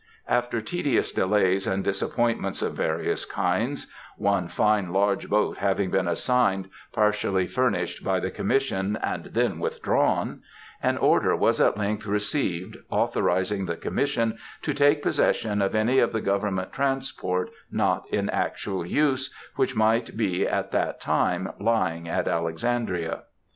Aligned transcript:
After 0.27 0.63
tedious 0.63 1.11
delays 1.11 1.67
and 1.67 1.83
disappointments 1.83 2.63
of 2.63 2.73
various 2.73 3.23
kinds,—one 3.23 4.47
fine 4.47 4.91
large 4.91 5.29
boat 5.29 5.57
having 5.57 5.91
been 5.91 6.07
assigned, 6.07 6.69
partially 6.91 7.45
furnished 7.45 8.03
by 8.03 8.19
the 8.19 8.31
Commission, 8.31 8.97
and 9.03 9.25
then 9.25 9.59
withdrawn,—an 9.59 10.97
order 10.97 11.35
was 11.35 11.61
at 11.61 11.77
length 11.77 12.07
received, 12.07 12.77
authorizing 12.89 13.67
the 13.67 13.75
Commission 13.75 14.39
to 14.63 14.73
take 14.73 15.03
possession 15.03 15.61
of 15.61 15.75
any 15.75 15.99
of 15.99 16.13
the 16.13 16.21
government 16.21 16.73
transports, 16.73 17.51
not 17.71 18.05
in 18.11 18.27
actual 18.31 18.83
use, 18.83 19.31
which 19.55 19.75
might 19.75 20.17
be 20.17 20.47
at 20.47 20.71
that 20.71 20.99
time 20.99 21.51
lying 21.59 22.09
at 22.09 22.27
Alexandria. 22.27 23.19